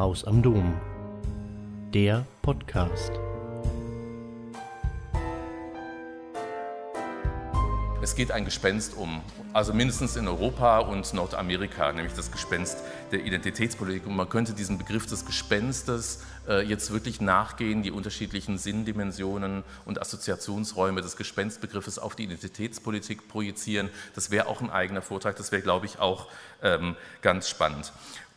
[0.00, 0.80] Haus am Dom.
[1.92, 3.12] Der Podcast.
[8.02, 9.20] Es geht ein Gespenst um,
[9.52, 12.78] also mindestens in Europa und Nordamerika, nämlich das Gespenst
[13.12, 14.06] der Identitätspolitik.
[14.06, 20.00] Und man könnte diesen Begriff des Gespenstes äh, jetzt wirklich nachgehen, die unterschiedlichen Sinndimensionen und
[20.00, 23.90] Assoziationsräume des Gespenstbegriffes auf die Identitätspolitik projizieren.
[24.14, 26.28] Das wäre auch ein eigener Vortrag, das wäre, glaube ich, auch
[26.62, 27.92] ähm, ganz spannend.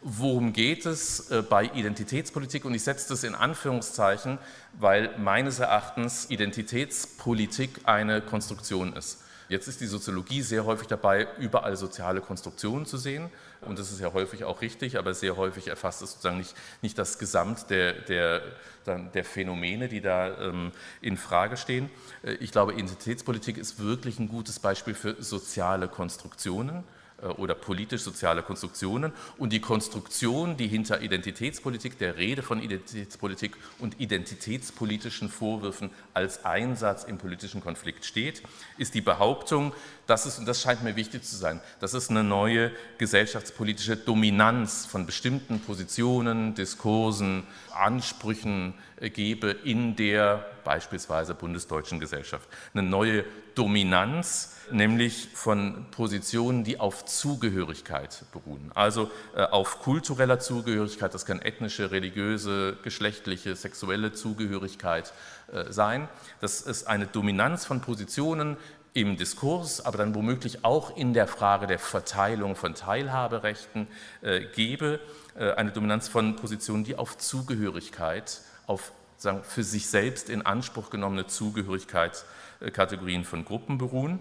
[0.06, 2.66] Worum geht es äh, bei Identitätspolitik?
[2.66, 4.38] Und ich setze das in Anführungszeichen,
[4.78, 9.24] weil meines Erachtens Identitätspolitik eine Konstruktion ist.
[9.48, 13.30] Jetzt ist die Soziologie sehr häufig dabei, überall soziale Konstruktionen zu sehen.
[13.62, 16.98] Und das ist ja häufig auch richtig, aber sehr häufig erfasst es sozusagen nicht, nicht
[16.98, 18.42] das Gesamt der, der,
[18.86, 21.90] der Phänomene, die da ähm, in Frage stehen.
[22.24, 26.84] Äh, ich glaube, Identitätspolitik ist wirklich ein gutes Beispiel für soziale Konstruktionen.
[27.24, 34.00] Äh, oder politisch-soziale Konstruktionen und die Konstruktion, die hinter Identitätspolitik, der Rede von Identitätspolitik und
[34.00, 38.44] identitätspolitischen Vorwürfen als Einsatz im politischen Konflikt steht,
[38.78, 39.74] ist die Behauptung,
[40.08, 44.86] dass es, und das scheint mir wichtig zu sein, dass es eine neue gesellschaftspolitische Dominanz
[44.86, 48.74] von bestimmten Positionen, Diskursen, Ansprüchen
[49.10, 52.48] gebe in der beispielsweise bundesdeutschen Gesellschaft.
[52.74, 58.72] Eine neue Dominanz, nämlich von Positionen, die auf Zugehörigkeit beruhen.
[58.74, 65.14] Also äh, auf kultureller Zugehörigkeit, das kann ethnische, religiöse, geschlechtliche, sexuelle Zugehörigkeit
[65.52, 66.08] äh, sein.
[66.42, 68.58] Das ist eine Dominanz von Positionen
[68.94, 73.88] im Diskurs, aber dann womöglich auch in der Frage der Verteilung von Teilhaberechten
[74.22, 75.00] äh, gebe,
[75.36, 78.92] eine Dominanz von Positionen, die auf Zugehörigkeit, auf
[79.24, 84.20] sagen, für sich selbst in Anspruch genommene Zugehörigkeitskategorien von Gruppen beruhen.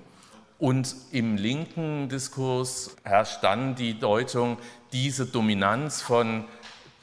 [0.59, 4.59] Und im linken Diskurs herrscht dann die Deutung,
[4.93, 6.45] diese Dominanz von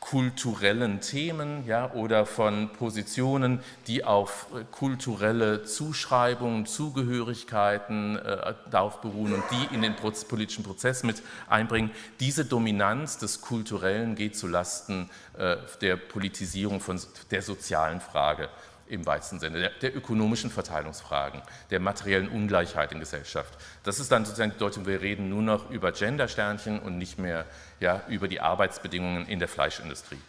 [0.09, 9.33] kulturellen Themen ja, oder von Positionen, die auf äh, kulturelle Zuschreibungen, Zugehörigkeiten äh, darauf beruhen
[9.33, 11.91] und die in den politischen Prozess mit einbringen.
[12.19, 16.99] Diese Dominanz des Kulturellen geht zulasten äh, der Politisierung von
[17.29, 18.49] der sozialen Frage
[18.89, 23.53] im weitesten Sinne, der, der, ökonomischen Verteilungsfragen, der materiellen Ungleichheit in Gesellschaft.
[23.83, 27.45] Das ist dann sozusagen die Deutung, wir reden nur noch über Gendersternchen und nicht mehr
[27.79, 30.19] ja, über die Arbeitsbedingungen in der Fleischindustrie.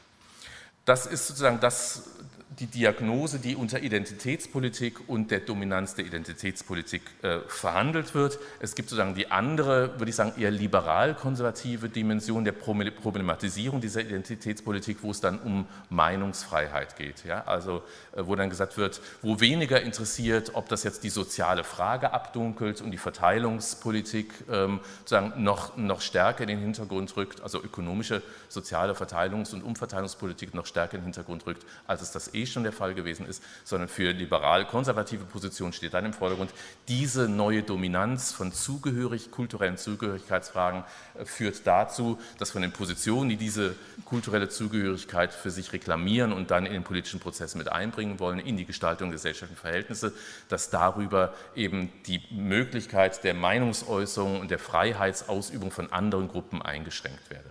[0.85, 2.11] Das ist sozusagen das,
[2.59, 8.41] die Diagnose, die unter Identitätspolitik und der Dominanz der Identitätspolitik äh, verhandelt wird.
[8.59, 14.99] Es gibt sozusagen die andere, würde ich sagen, eher liberal-konservative Dimension der Problematisierung dieser Identitätspolitik,
[15.03, 17.25] wo es dann um Meinungsfreiheit geht.
[17.25, 17.45] Ja?
[17.47, 17.83] Also
[18.17, 22.81] äh, wo dann gesagt wird, wo weniger interessiert, ob das jetzt die soziale Frage abdunkelt
[22.81, 28.95] und die Verteilungspolitik ähm, sozusagen noch, noch stärker in den Hintergrund rückt, also ökonomische, soziale
[28.95, 32.73] Verteilungs- und Umverteilungspolitik noch stärker in den Hintergrund rückt, als es das eh schon der
[32.73, 36.51] Fall gewesen ist, sondern für liberal-konservative Positionen steht dann im Vordergrund.
[36.89, 40.85] Diese neue Dominanz von Zugehörig, kulturellen Zugehörigkeitsfragen
[41.19, 43.75] äh, führt dazu, dass von den Positionen, die diese
[44.05, 48.57] kulturelle Zugehörigkeit für sich reklamieren und dann in den politischen Prozess mit einbringen wollen, in
[48.57, 50.13] die Gestaltung der gesellschaftlichen Verhältnisse,
[50.49, 57.51] dass darüber eben die Möglichkeit der Meinungsäußerung und der Freiheitsausübung von anderen Gruppen eingeschränkt werde.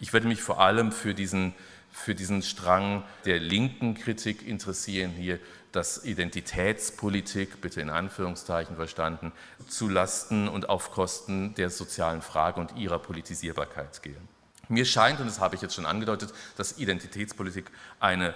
[0.00, 1.54] Ich werde mich vor allem für diesen
[1.94, 5.38] für diesen Strang der linken Kritik interessieren, hier
[5.74, 9.32] dass Identitätspolitik, bitte in Anführungszeichen verstanden,
[9.66, 14.28] zu Lasten und auf Kosten der sozialen Frage und ihrer Politisierbarkeit gehen.
[14.68, 18.34] Mir scheint, und das habe ich jetzt schon angedeutet, dass Identitätspolitik eine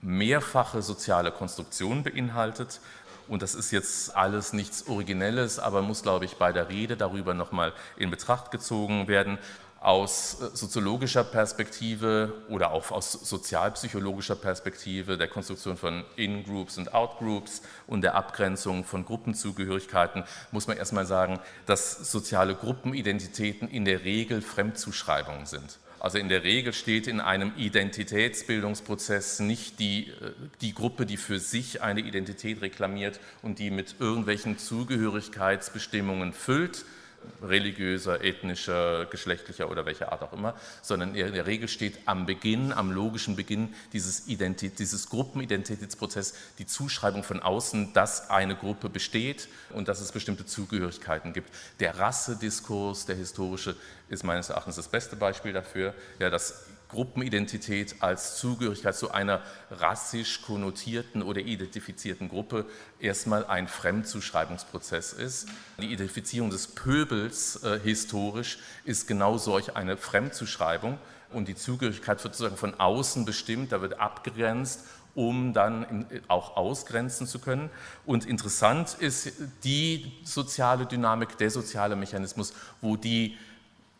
[0.00, 2.80] mehrfache soziale Konstruktion beinhaltet.
[3.28, 7.32] Und das ist jetzt alles nichts Originelles, aber muss, glaube ich, bei der Rede darüber
[7.34, 9.38] nochmal in Betracht gezogen werden
[9.84, 17.60] aus äh, soziologischer Perspektive oder auch aus sozialpsychologischer Perspektive der Konstruktion von In-Groups und Out-Groups
[17.86, 24.40] und der Abgrenzung von Gruppenzugehörigkeiten muss man erstmal sagen, dass soziale Gruppenidentitäten in der Regel
[24.40, 25.78] Fremdzuschreibungen sind.
[26.00, 30.32] Also in der Regel steht in einem Identitätsbildungsprozess nicht die, äh,
[30.62, 36.86] die Gruppe, die für sich eine Identität reklamiert und die mit irgendwelchen Zugehörigkeitsbestimmungen füllt,
[37.42, 42.72] religiöser, ethnischer, geschlechtlicher oder welcher Art auch immer, sondern in der Regel steht am Beginn,
[42.72, 49.48] am logischen Beginn dieses, Identität, dieses Gruppenidentitätsprozess die Zuschreibung von außen, dass eine Gruppe besteht
[49.70, 51.50] und dass es bestimmte Zugehörigkeiten gibt.
[51.80, 53.76] Der Rassediskurs, der historische,
[54.08, 60.42] ist meines Erachtens das beste Beispiel dafür, ja, dass Gruppenidentität als Zugehörigkeit zu einer rassisch
[60.42, 62.66] konnotierten oder identifizierten Gruppe
[63.00, 65.48] erstmal ein Fremdzuschreibungsprozess ist.
[65.78, 70.98] Die Identifizierung des Pöbels äh, historisch ist genau solch eine Fremdzuschreibung
[71.32, 74.80] und die Zugehörigkeit wird sozusagen von außen bestimmt, da wird abgegrenzt
[75.14, 77.70] um dann auch ausgrenzen zu können.
[78.04, 79.32] Und interessant ist
[79.62, 83.38] die soziale Dynamik, der soziale Mechanismus, wo die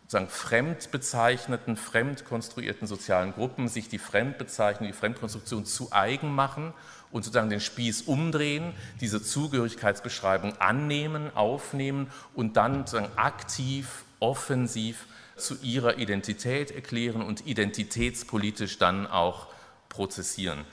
[0.04, 6.74] sozusagen fremd bezeichneten, fremd konstruierten sozialen Gruppen sich die Fremdbezeichnung, die Fremdkonstruktion zu eigen machen
[7.10, 15.06] und sozusagen den Spieß umdrehen, diese Zugehörigkeitsbeschreibung annehmen, aufnehmen und dann sozusagen aktiv, offensiv
[15.36, 19.48] zu ihrer Identität erklären und identitätspolitisch dann auch
[19.88, 20.64] prozessieren.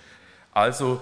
[0.54, 1.01] Also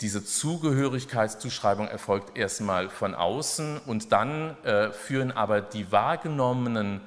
[0.00, 7.00] diese Zugehörigkeitszuschreibung erfolgt erstmal von außen und dann äh, führen aber die wahrgenommenen,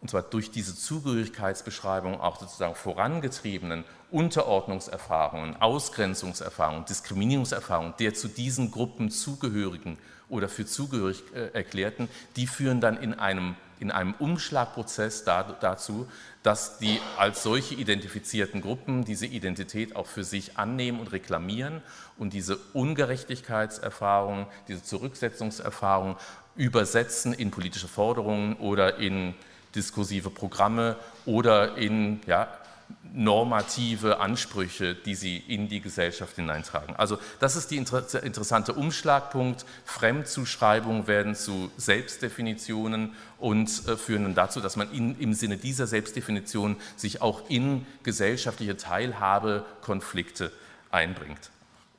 [0.00, 9.10] und zwar durch diese Zugehörigkeitsbeschreibung auch sozusagen vorangetriebenen Unterordnungserfahrungen, Ausgrenzungserfahrungen, Diskriminierungserfahrungen der zu diesen Gruppen
[9.10, 9.98] zugehörigen
[10.28, 16.06] oder für zugehörig äh, erklärten, die führen dann in einem, in einem Umschlagprozess da, dazu,
[16.42, 21.82] dass die als solche identifizierten Gruppen diese Identität auch für sich annehmen und reklamieren
[22.16, 26.16] und diese Ungerechtigkeitserfahrungen, diese Zurücksetzungserfahrungen
[26.56, 29.34] übersetzen in politische Forderungen oder in
[29.74, 32.48] diskursive Programme oder in ja,
[33.12, 36.94] normative Ansprüche, die sie in die Gesellschaft hineintragen.
[36.96, 39.64] Also das ist der interessante Umschlagpunkt.
[39.84, 45.86] Fremdzuschreibungen werden zu Selbstdefinitionen und äh, führen dann dazu, dass man in, im Sinne dieser
[45.86, 50.52] Selbstdefinition sich auch in gesellschaftliche Teilhabekonflikte
[50.90, 51.50] einbringt.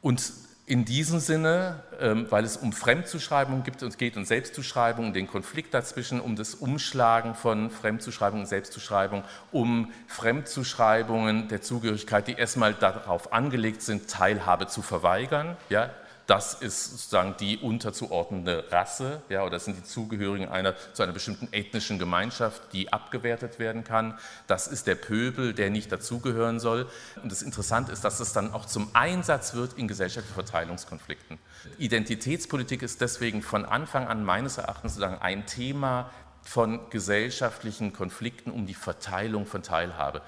[0.02, 0.32] Und
[0.70, 5.74] in diesem Sinne, ähm, weil es um Fremdzuschreibung gibt und geht und Selbstzuschreibung, den Konflikt
[5.74, 13.34] dazwischen, um das Umschlagen von Fremdzuschreibung und Selbstzuschreibung, um Fremdzuschreibungen der Zugehörigkeit, die erstmal darauf
[13.34, 15.90] angelegt sind, Teilhabe zu verweigern, ja,
[16.30, 21.12] das ist sozusagen die unterzuordnende Rasse, ja, oder das sind die Zugehörigen einer, zu einer
[21.12, 24.16] bestimmten ethnischen Gemeinschaft, die abgewertet werden kann.
[24.46, 26.88] Das ist der Pöbel, der nicht dazugehören soll.
[27.24, 31.40] Und das Interessante ist, dass es dann auch zum Einsatz wird in gesellschaftlichen Verteilungskonflikten.
[31.80, 36.12] Identitätspolitik ist deswegen von Anfang an meines Erachtens sozusagen ein Thema
[36.44, 40.22] von gesellschaftlichen Konflikten um die Verteilung von Teilhabe.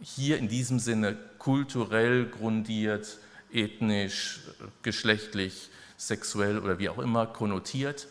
[0.00, 3.18] Hier in diesem Sinne kulturell grundiert,
[3.56, 4.40] ethnisch,
[4.82, 8.08] geschlechtlich, sexuell oder wie auch immer konnotiert.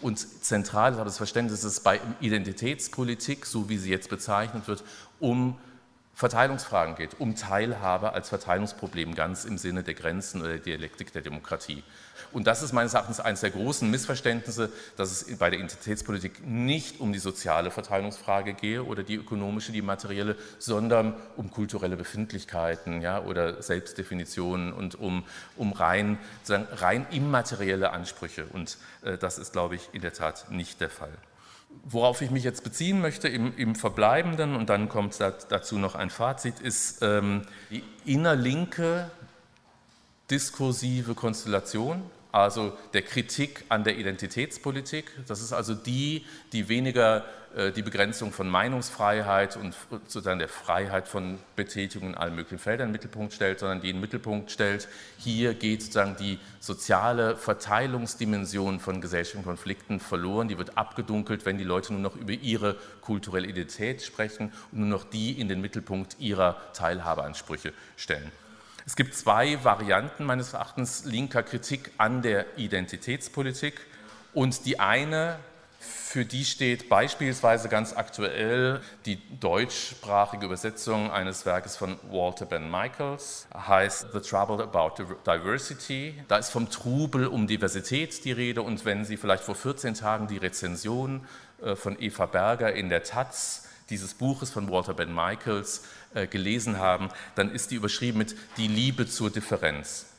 [0.00, 4.84] Und zentral ist aber das Verständnis, es bei Identitätspolitik, so wie sie jetzt bezeichnet wird,
[5.20, 5.58] um
[6.14, 11.22] Verteilungsfragen geht, um Teilhabe als Verteilungsproblem, ganz im Sinne der Grenzen oder der Dialektik der
[11.22, 11.82] Demokratie.
[12.32, 17.00] Und das ist meines Erachtens eines der großen Missverständnisse, dass es bei der Identitätspolitik nicht
[17.00, 23.20] um die soziale Verteilungsfrage gehe oder die ökonomische, die materielle, sondern um kulturelle Befindlichkeiten ja,
[23.20, 25.24] oder Selbstdefinitionen und um,
[25.56, 26.18] um rein,
[26.48, 28.46] rein immaterielle Ansprüche.
[28.52, 31.12] Und äh, das ist, glaube ich, in der Tat nicht der Fall.
[31.84, 36.10] Worauf ich mich jetzt beziehen möchte im, im Verbleibenden, und dann kommt dazu noch ein
[36.10, 39.10] Fazit, ist ähm, die innerlinke
[40.30, 45.10] diskursive Konstellation, also der Kritik an der Identitätspolitik.
[45.26, 47.24] Das ist also die, die weniger
[47.76, 52.92] die Begrenzung von Meinungsfreiheit und sozusagen der Freiheit von Betätigung in allen möglichen Feldern im
[52.92, 54.88] Mittelpunkt stellt, sondern die in den Mittelpunkt stellt,
[55.18, 61.64] hier geht sozusagen die soziale Verteilungsdimension von gesellschaftlichen Konflikten verloren, die wird abgedunkelt, wenn die
[61.64, 66.16] Leute nur noch über ihre kulturelle Identität sprechen und nur noch die in den Mittelpunkt
[66.18, 68.32] ihrer Teilhabeansprüche stellen.
[68.86, 73.80] Es gibt zwei Varianten meines Erachtens linker Kritik an der Identitätspolitik.
[74.34, 75.36] Und die eine
[75.82, 83.48] für die steht beispielsweise ganz aktuell die deutschsprachige Übersetzung eines Werkes von Walter Ben Michaels,
[83.52, 86.14] heißt The Trouble About Diversity.
[86.28, 90.28] Da ist vom Trubel um Diversität die Rede und wenn Sie vielleicht vor 14 Tagen
[90.28, 91.26] die Rezension
[91.62, 95.84] äh, von Eva Berger in der Taz dieses Buches von Walter Ben Michaels
[96.14, 100.11] äh, gelesen haben, dann ist die überschrieben mit Die Liebe zur Differenz.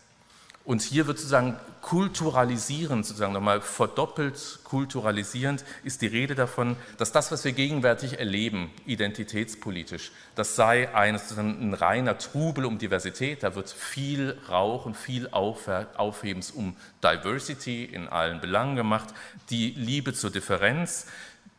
[0.65, 7.33] Und hier wird sozusagen kulturalisierend, sozusagen nochmal verdoppelt kulturalisierend, ist die Rede davon, dass das,
[7.33, 13.43] was wir gegenwärtig erleben, identitätspolitisch, das sei ein, ein reiner Trubel um Diversität.
[13.43, 19.13] Da wird viel Rauch und viel Aufhebens um Diversity in allen Belangen gemacht.
[19.49, 21.07] Die Liebe zur Differenz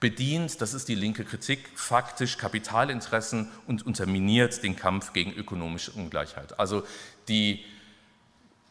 [0.00, 6.58] bedient, das ist die linke Kritik, faktisch Kapitalinteressen und unterminiert den Kampf gegen ökonomische Ungleichheit.
[6.58, 6.84] Also
[7.28, 7.64] die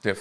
[0.04, 0.18] der,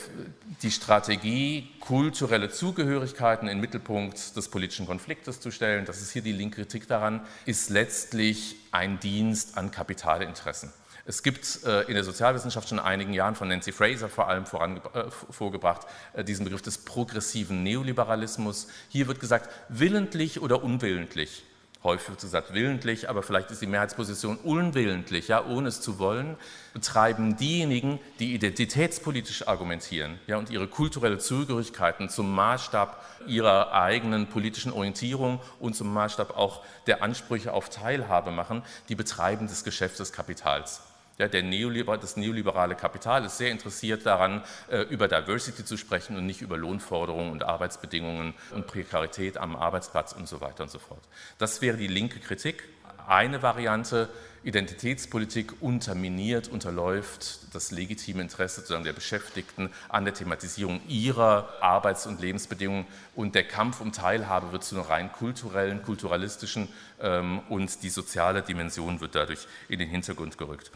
[0.62, 6.22] die Strategie, kulturelle Zugehörigkeiten in den Mittelpunkt des politischen Konfliktes zu stellen, das ist hier
[6.22, 10.72] die linke Kritik daran, ist letztlich ein Dienst an Kapitalinteressen.
[11.04, 14.44] Es gibt äh, in der Sozialwissenschaft schon in einigen Jahren von Nancy Fraser vor allem
[14.44, 18.68] äh, vorgebracht äh, diesen Begriff des progressiven Neoliberalismus.
[18.88, 21.42] Hier wird gesagt, willentlich oder unwillentlich
[21.84, 26.36] häufig wird gesagt willentlich, aber vielleicht ist die Mehrheitsposition unwillentlich, ja, ohne es zu wollen,
[26.74, 34.72] betreiben diejenigen, die identitätspolitisch argumentieren ja, und ihre kulturelle Zugehörigkeiten zum Maßstab ihrer eigenen politischen
[34.72, 40.12] Orientierung und zum Maßstab auch der Ansprüche auf Teilhabe machen, die betreiben das Geschäft des
[40.12, 40.82] Kapitals.
[41.18, 46.16] Ja, der Neoliber das neoliberale Kapital ist sehr interessiert daran, äh, über Diversity zu sprechen
[46.16, 50.78] und nicht über Lohnforderungen und Arbeitsbedingungen und Prekarität am Arbeitsplatz und so weiter und so
[50.78, 51.02] fort.
[51.38, 52.64] Das wäre die linke Kritik.
[53.06, 54.08] Eine Variante,
[54.44, 62.86] Identitätspolitik unterminiert, unterläuft das legitime Interesse der Beschäftigten an der Thematisierung ihrer Arbeits- und Lebensbedingungen
[63.14, 66.68] und der Kampf um Teilhabe wird zu einer rein kulturellen, kulturalistischen
[67.00, 70.72] ähm, und die soziale Dimension wird dadurch in den Hintergrund gerückt.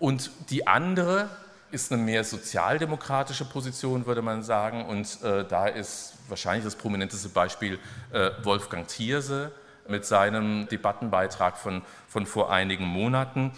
[0.00, 1.28] Und die andere
[1.70, 4.84] ist eine mehr sozialdemokratische Position, würde man sagen.
[4.86, 7.78] Und äh, da ist wahrscheinlich das prominenteste Beispiel
[8.12, 9.52] äh, Wolfgang Thierse
[9.88, 13.52] mit seinem Debattenbeitrag von, von vor einigen Monaten,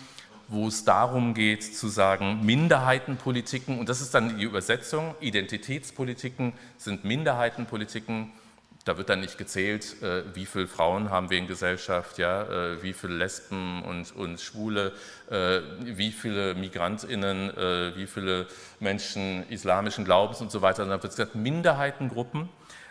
[0.48, 7.04] wo es darum geht zu sagen, Minderheitenpolitiken, und das ist dann die Übersetzung, Identitätspolitiken sind
[7.04, 8.32] Minderheitenpolitiken,
[8.86, 12.82] da wird dann nicht gezählt, äh, wie viele Frauen haben wir in Gesellschaft, ja, äh,
[12.84, 14.92] wie viele Lesben und, und Schwule,
[15.28, 17.50] äh, wie viele Migrantinnen,
[17.96, 18.46] wie viele
[18.78, 20.84] Menschen islamischen Glaubens und so weiter.
[20.84, 22.48] Dann wird gesagt, Minderheitengruppen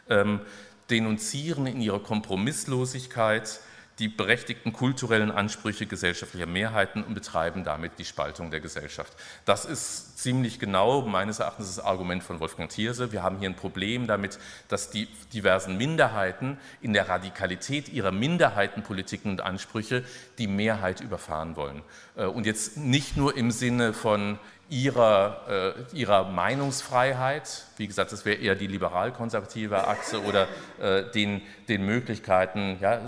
[0.09, 0.41] ähm,
[0.89, 3.59] denunzieren in ihrer Kompromisslosigkeit
[3.99, 9.13] die berechtigten kulturellen Ansprüche gesellschaftlicher Mehrheiten und betreiben damit die Spaltung der Gesellschaft.
[9.45, 13.13] Das ist ziemlich genau meines Erachtens das Argument von Wolfgang Thierse.
[13.13, 14.37] Wir haben hier ein Problem damit,
[14.67, 20.03] dass die diversen Minderheiten in der Radikalität ihrer Minderheitenpolitiken und Ansprüche
[20.39, 21.81] die Mehrheit überfahren wollen.
[22.17, 24.39] Äh, und jetzt nicht nur im Sinne von
[24.69, 30.47] ihrer, äh, ihrer Meinungsfreiheit, wie gesagt, das wäre eher die liberal-konservative Achse oder
[30.79, 33.01] äh, den, den Möglichkeiten, ja,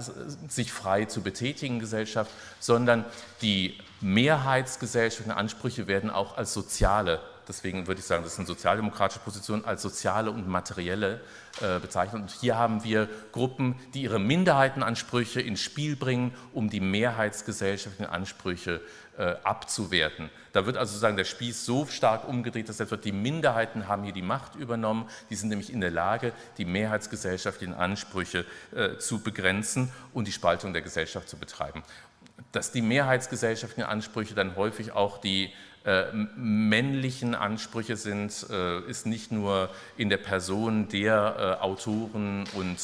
[0.47, 3.05] sich frei zu betätigen Gesellschaft, sondern
[3.41, 9.21] die mehrheitsgesellschaftlichen Ansprüche werden auch als soziale, deswegen würde ich sagen, das ist eine sozialdemokratische
[9.21, 11.21] Position, als soziale und materielle
[11.61, 12.21] äh, bezeichnet.
[12.21, 18.75] Und hier haben wir Gruppen, die ihre Minderheitenansprüche ins Spiel bringen, um die mehrheitsgesellschaftlichen Ansprüche
[18.75, 20.29] äh, abzuwerten.
[20.53, 24.13] Da wird also sozusagen der Spieß so stark umgedreht, dass etwa die Minderheiten haben hier
[24.13, 25.09] die Macht übernommen.
[25.29, 28.45] Die sind nämlich in der Lage, die mehrheitsgesellschaftlichen Ansprüche
[28.75, 31.83] äh, zu begrenzen und die Spaltung der Gesellschaft zu betreiben.
[32.51, 35.49] Dass die mehrheitsgesellschaftlichen Ansprüche dann häufig auch die äh,
[36.35, 42.77] männlichen Ansprüche sind, äh, ist nicht nur in der Person der äh, Autoren und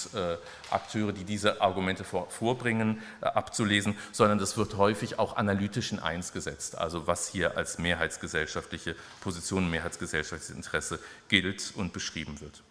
[0.70, 6.78] Akteure, die diese Argumente vorbringen, abzulesen, sondern das wird häufig auch analytisch in eins gesetzt,
[6.78, 12.64] also was hier als mehrheitsgesellschaftliche Position, mehrheitsgesellschaftliches Interesse gilt und beschrieben wird.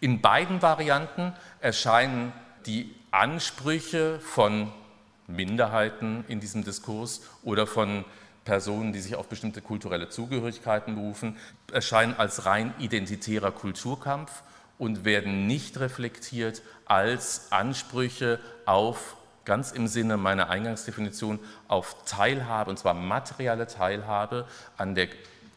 [0.00, 2.32] In beiden Varianten erscheinen
[2.66, 4.72] die Ansprüche von
[5.26, 8.04] Minderheiten in diesem Diskurs oder von
[8.44, 11.36] Personen, die sich auf bestimmte kulturelle Zugehörigkeiten berufen,
[11.72, 14.42] erscheinen als rein identitärer Kulturkampf
[14.78, 22.78] und werden nicht reflektiert als Ansprüche auf, ganz im Sinne meiner Eingangsdefinition, auf Teilhabe, und
[22.78, 24.46] zwar materielle Teilhabe
[24.76, 25.08] an der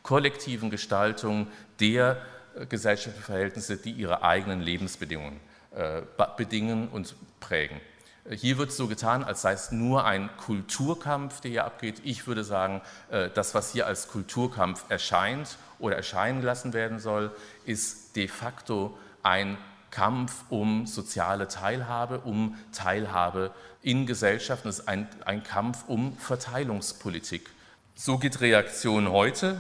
[0.03, 1.47] kollektiven Gestaltung
[1.79, 2.17] der
[2.55, 5.39] äh, gesellschaftlichen Verhältnisse, die ihre eigenen Lebensbedingungen
[5.75, 6.01] äh,
[6.37, 7.81] bedingen und prägen.
[8.29, 12.01] Hier wird so getan, als sei es nur ein Kulturkampf, der hier abgeht.
[12.03, 17.31] Ich würde sagen, äh, das, was hier als Kulturkampf erscheint oder erscheinen gelassen werden soll,
[17.65, 19.57] ist de facto ein
[19.91, 24.67] Kampf um soziale Teilhabe, um Teilhabe in Gesellschaften.
[24.67, 27.49] Es ist ein, ein Kampf um Verteilungspolitik.
[27.99, 29.57] So geht Reaktion heute.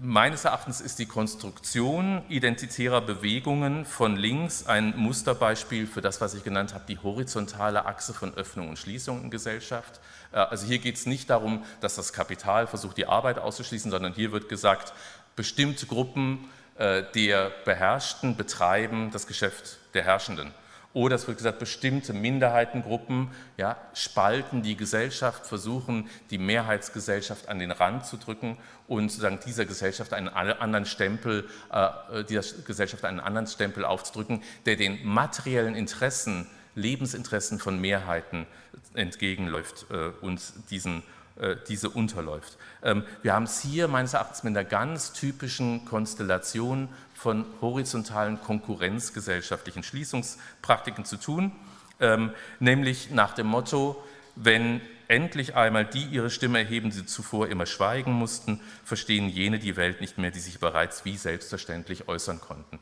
[0.00, 6.44] Meines Erachtens ist die Konstruktion identitärer Bewegungen von links ein Musterbeispiel für das, was ich
[6.44, 9.98] genannt habe, die horizontale Achse von Öffnung und Schließung in Gesellschaft.
[10.30, 14.14] Äh, also hier geht es nicht darum, dass das Kapital versucht, die Arbeit auszuschließen, sondern
[14.14, 14.92] hier wird gesagt,
[15.34, 20.54] bestimmte Gruppen äh, der Beherrschten betreiben das Geschäft der Herrschenden.
[20.92, 27.70] Oder es wird gesagt, bestimmte Minderheitengruppen ja, spalten die Gesellschaft, versuchen die Mehrheitsgesellschaft an den
[27.70, 28.56] Rand zu drücken
[28.88, 34.74] und sozusagen dieser Gesellschaft einen anderen Stempel, äh, dieser Gesellschaft einen anderen Stempel aufzudrücken, der
[34.74, 38.46] den materiellen Interessen, Lebensinteressen von Mehrheiten
[38.94, 41.19] entgegenläuft äh, und diesen äh,
[41.68, 42.58] diese unterläuft.
[42.82, 49.82] Ähm, wir haben es hier meines Erachtens mit einer ganz typischen Konstellation von horizontalen konkurrenzgesellschaftlichen
[49.82, 51.52] Schließungspraktiken zu tun,
[52.00, 54.02] ähm, nämlich nach dem Motto,
[54.36, 59.76] wenn endlich einmal die ihre Stimme erheben, die zuvor immer schweigen mussten, verstehen jene die
[59.76, 62.78] Welt nicht mehr, die sich bereits wie selbstverständlich äußern konnten.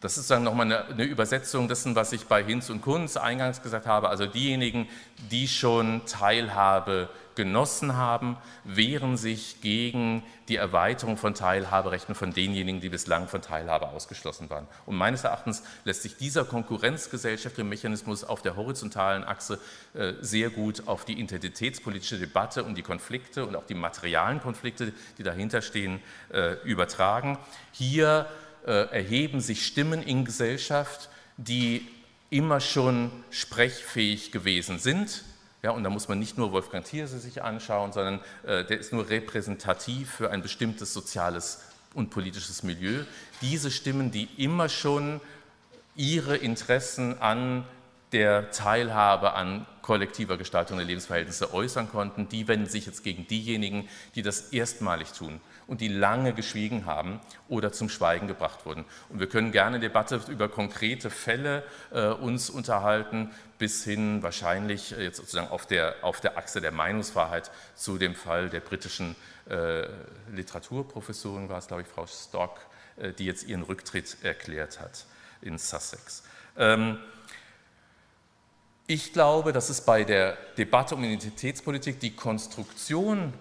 [0.00, 3.62] Das ist dann nochmal eine, eine Übersetzung dessen, was ich bei Hinz und Kunz eingangs
[3.62, 4.08] gesagt habe.
[4.08, 4.88] Also diejenigen,
[5.30, 7.08] die schon Teilhabe
[7.40, 13.88] genossen haben, wehren sich gegen die Erweiterung von Teilhaberechten von denjenigen, die bislang von Teilhabe
[13.88, 14.66] ausgeschlossen waren.
[14.84, 19.58] Und meines Erachtens lässt sich dieser konkurrenzgesellschaftliche Mechanismus auf der horizontalen Achse
[19.94, 24.92] äh, sehr gut auf die identitätspolitische Debatte und die Konflikte und auch die materialen Konflikte,
[25.16, 26.00] die dahinter stehen,
[26.34, 27.38] äh, übertragen.
[27.72, 28.26] Hier
[28.66, 31.88] äh, erheben sich Stimmen in Gesellschaft, die
[32.28, 35.24] immer schon sprechfähig gewesen sind.
[35.62, 38.92] Ja, und da muss man nicht nur Wolfgang Thierse sich anschauen, sondern äh, der ist
[38.92, 41.60] nur repräsentativ für ein bestimmtes soziales
[41.92, 43.04] und politisches Milieu.
[43.42, 45.20] Diese Stimmen, die immer schon
[45.96, 47.64] ihre Interessen an
[48.12, 53.88] der Teilhabe an kollektiver Gestaltung der Lebensverhältnisse äußern konnten, die wenden sich jetzt gegen diejenigen,
[54.14, 55.40] die das erstmalig tun
[55.70, 58.84] und die lange geschwiegen haben oder zum Schweigen gebracht wurden.
[59.08, 61.62] Und wir können gerne Debatte über konkrete Fälle
[61.92, 66.72] äh, uns unterhalten, bis hin wahrscheinlich äh, jetzt sozusagen auf der, auf der Achse der
[66.72, 69.14] Meinungsfreiheit zu dem Fall der britischen
[69.48, 69.86] äh,
[70.34, 72.58] Literaturprofessorin, war es glaube ich, Frau Stock,
[72.96, 75.06] äh, die jetzt ihren Rücktritt erklärt hat
[75.40, 76.24] in Sussex.
[76.56, 76.98] Ähm,
[78.88, 83.32] ich glaube, dass es bei der Debatte um Identitätspolitik die Konstruktion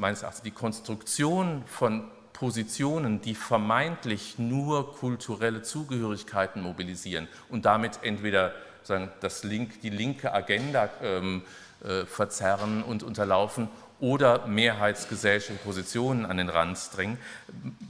[0.00, 8.54] meines Erachtens die Konstruktion von Positionen, die vermeintlich nur kulturelle Zugehörigkeiten mobilisieren und damit entweder
[8.82, 11.42] sagen, das Link, die linke Agenda ähm,
[11.84, 13.68] äh, verzerren und unterlaufen
[14.00, 17.18] oder mehrheitsgesellschaftliche Positionen an den Rand drängen.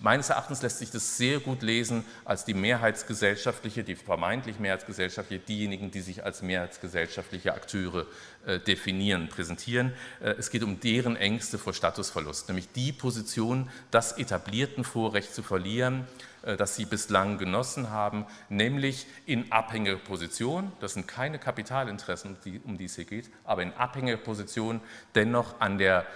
[0.00, 5.90] Meines Erachtens lässt sich das sehr gut lesen als die mehrheitsgesellschaftliche, die vermeintlich mehrheitsgesellschaftliche, diejenigen,
[5.90, 8.06] die sich als mehrheitsgesellschaftliche Akteure
[8.46, 9.92] äh, definieren, präsentieren.
[10.20, 15.42] Äh, es geht um deren Ängste vor Statusverlust, nämlich die Position, das etablierten Vorrecht zu
[15.42, 16.06] verlieren,
[16.42, 22.84] das sie bislang genossen haben, nämlich in abhängiger Position, das sind keine Kapitalinteressen, um die
[22.86, 24.80] es hier geht, aber in abhängiger Position
[25.14, 26.06] dennoch an der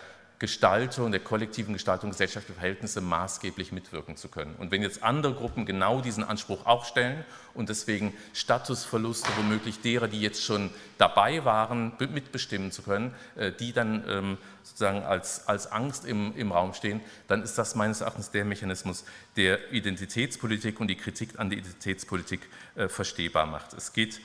[0.40, 4.56] Gestaltung, der kollektiven Gestaltung gesellschaftlicher Verhältnisse maßgeblich mitwirken zu können.
[4.56, 10.08] Und wenn jetzt andere Gruppen genau diesen Anspruch auch stellen und deswegen Statusverluste womöglich derer,
[10.08, 15.70] die jetzt schon dabei waren, mitbestimmen zu können, äh, die dann ähm, sozusagen als, als
[15.70, 19.04] Angst im, im Raum stehen, dann ist das meines Erachtens der Mechanismus,
[19.36, 22.40] der Identitätspolitik und die Kritik an die Identitätspolitik
[22.74, 23.72] äh, verstehbar macht.
[23.72, 24.20] Es geht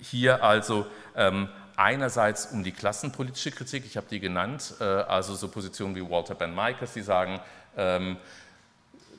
[0.00, 5.48] hier also ähm, einerseits um die klassenpolitische Kritik, ich habe die genannt, äh, also so
[5.48, 7.40] Positionen wie Walter Ben Michaels, die sagen,
[7.76, 8.16] ähm,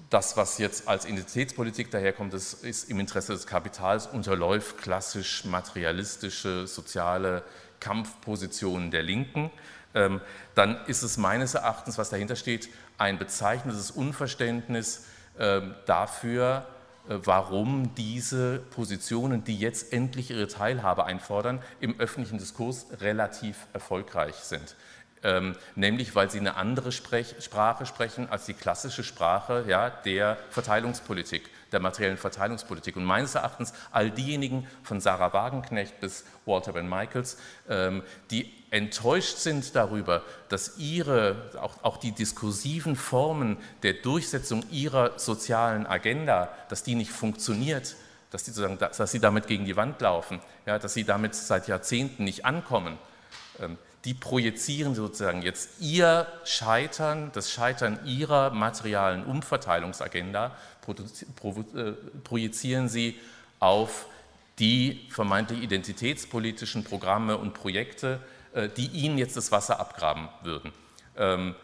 [0.09, 6.67] das, was jetzt als Identitätspolitik daherkommt, das ist im Interesse des Kapitals, unterläuft klassisch materialistische,
[6.67, 7.43] soziale
[7.79, 9.49] Kampfpositionen der Linken.
[9.95, 10.21] Ähm,
[10.53, 15.07] dann ist es meines Erachtens, was dahinter steht, ein bezeichnendes Unverständnis
[15.39, 16.67] ähm, dafür,
[17.07, 24.75] warum diese Positionen, die jetzt endlich ihre Teilhabe einfordern, im öffentlichen Diskurs relativ erfolgreich sind.
[25.23, 30.37] Ähm, nämlich weil sie eine andere Sprech Sprache sprechen als die klassische Sprache ja, der
[30.49, 32.95] Verteilungspolitik, der materiellen Verteilungspolitik.
[32.95, 39.37] Und meines Erachtens all diejenigen von Sarah Wagenknecht bis Walter Ben Michaels, ähm, die enttäuscht
[39.37, 46.83] sind darüber, dass ihre, auch, auch, die diskursiven Formen der Durchsetzung ihrer sozialen Agenda, dass
[46.83, 47.95] die nicht funktioniert,
[48.31, 51.67] dass, die sozusagen, dass sie damit gegen die Wand laufen, ja, dass sie damit seit
[51.67, 52.97] Jahrzehnten nicht ankommen.
[54.05, 60.51] Die projizieren sozusagen jetzt ihr Scheitern, das Scheitern ihrer materialen Umverteilungsagenda,
[60.87, 61.91] äh,
[62.23, 63.17] projizieren sie
[63.59, 64.07] auf
[64.59, 68.19] die vermeintlich identitätspolitischen Programme und Projekte,
[68.53, 70.73] äh, die ihnen jetzt das Wasser abgraben würden.
[71.17, 71.55] Ähm,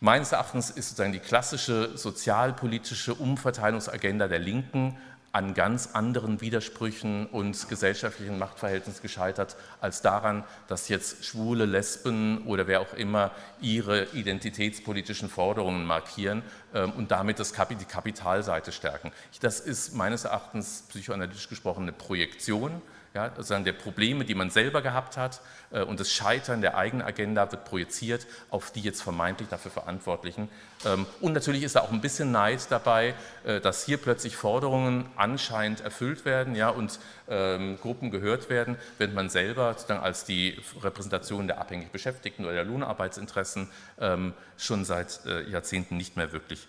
[0.00, 4.96] meines Erachtens ist sozusagen die klassische sozialpolitische Umverteilungsagenda der Linken
[5.36, 12.66] an ganz anderen Widersprüchen und gesellschaftlichen Machtverhältnissen gescheitert, als daran, dass jetzt schwule Lesben oder
[12.66, 19.12] wer auch immer ihre identitätspolitischen Forderungen markieren ähm, und damit das Kap die Kapitalseite stärken.
[19.42, 22.80] Das ist meines Erachtens psychoanalytisch gesprochen eine Projektion
[23.16, 27.04] ja, sozusagen der Probleme, die man selber gehabt hat äh, und das Scheitern der eigenen
[27.04, 30.48] Agenda wird projiziert auf die jetzt vermeintlich dafür Verantwortlichen.
[30.84, 35.06] Ähm, und natürlich ist da auch ein bisschen Neid dabei, äh, dass hier plötzlich Forderungen
[35.16, 40.60] anscheinend erfüllt werden ja, und ähm, Gruppen gehört werden, während man selber sozusagen als die
[40.82, 46.68] Repräsentation der abhängig Beschäftigten oder der Lohnarbeitsinteressen ähm, schon seit äh, Jahrzehnten nicht mehr wirklich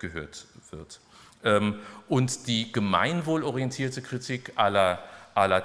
[0.00, 0.98] gehört wird.
[2.08, 4.98] Und die gemeinwohlorientierte Kritik aller aller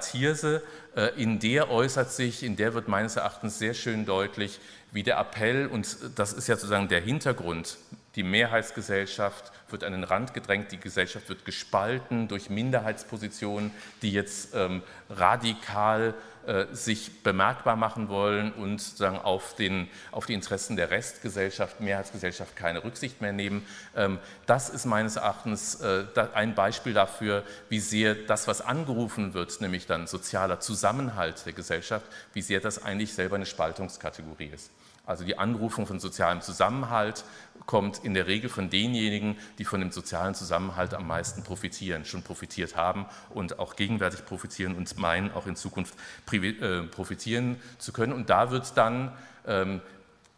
[0.00, 0.62] Thierse,
[0.94, 4.60] äh, in der äußert sich, in der wird meines Erachtens sehr schön deutlich,
[4.92, 7.76] wie der Appell, und das ist ja sozusagen der Hintergrund,
[8.16, 13.70] die Mehrheitsgesellschaft wird an den Rand gedrängt, die Gesellschaft wird gespalten durch Minderheitspositionen,
[14.02, 16.14] die jetzt ähm, radikal
[16.46, 22.56] äh, sich bemerkbar machen wollen und sagen, auf, den, auf die Interessen der Restgesellschaft, Mehrheitsgesellschaft
[22.56, 23.66] keine Rücksicht mehr nehmen.
[23.94, 29.60] Ähm, das ist meines Erachtens äh, ein Beispiel dafür, wie sehr das, was angerufen wird,
[29.60, 34.70] nämlich dann sozialer Zusammenhalt der Gesellschaft, wie sehr das eigentlich selber eine Spaltungskategorie ist.
[35.06, 37.24] Also die Anrufung von sozialem Zusammenhalt
[37.64, 42.22] kommt in der Regel von denjenigen, die von dem sozialen Zusammenhalt am meisten profitieren, schon
[42.22, 45.94] profitiert haben und auch gegenwärtig profitieren und meinen, auch in Zukunft
[46.32, 48.12] äh, profitieren zu können.
[48.12, 49.12] Und da wird dann
[49.46, 49.80] ähm,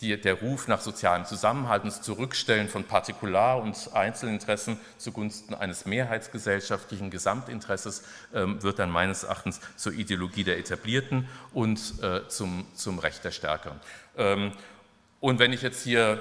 [0.00, 5.86] die, der Ruf nach sozialem Zusammenhalt und das Zurückstellen von Partikular- und Einzelinteressen zugunsten eines
[5.86, 12.98] mehrheitsgesellschaftlichen Gesamtinteresses ähm, wird dann meines Erachtens zur Ideologie der Etablierten und äh, zum, zum
[12.98, 13.80] Recht der Stärkeren.
[14.16, 14.52] Ähm,
[15.20, 16.20] und wenn ich jetzt hier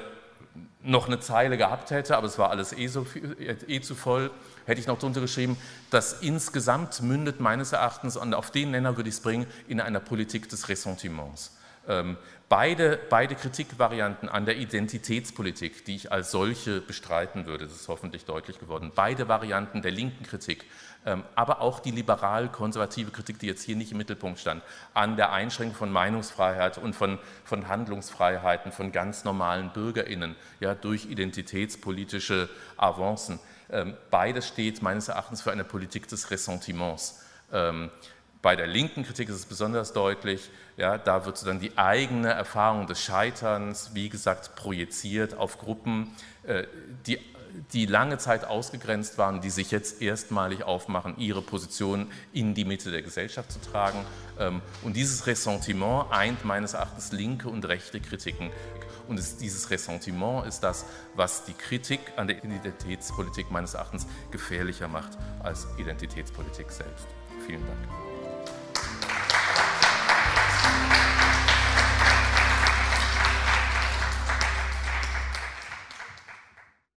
[0.81, 3.35] noch eine Zeile gehabt hätte, aber es war alles eh, so viel,
[3.67, 4.31] eh zu voll,
[4.65, 5.57] hätte ich noch drunter geschrieben,
[5.91, 9.99] dass insgesamt mündet meines Erachtens, und auf den Nenner würde ich es bringen, in einer
[9.99, 11.56] Politik des Ressentiments.
[11.87, 12.17] Ähm,
[12.49, 18.25] beide, beide Kritikvarianten an der Identitätspolitik, die ich als solche bestreiten würde, das ist hoffentlich
[18.25, 20.65] deutlich geworden, beide Varianten der linken Kritik,
[21.05, 25.31] ähm, aber auch die liberal-konservative Kritik, die jetzt hier nicht im Mittelpunkt stand, an der
[25.31, 33.39] Einschränkung von Meinungsfreiheit und von, von Handlungsfreiheiten von ganz normalen BürgerInnen ja, durch identitätspolitische Avancen.
[33.69, 37.23] Ähm, beides steht meines Erachtens für eine Politik des Ressentiments.
[38.41, 42.85] Bei der linken Kritik ist es besonders deutlich, ja, da wird dann die eigene Erfahrung
[42.87, 46.65] des Scheiterns, wie gesagt, projiziert auf Gruppen, äh,
[47.07, 47.19] die,
[47.73, 52.91] die lange Zeit ausgegrenzt waren, die sich jetzt erstmalig aufmachen, ihre Position in die Mitte
[52.91, 54.05] der Gesellschaft zu tragen.
[54.39, 58.51] Ähm, und dieses Ressentiment eint meines Erachtens linke und rechte Kritiken.
[59.07, 64.87] Und es, dieses Ressentiment ist das, was die Kritik an der Identitätspolitik meines Erachtens gefährlicher
[64.87, 67.07] macht als Identitätspolitik selbst.
[67.45, 68.06] Vielen Dank.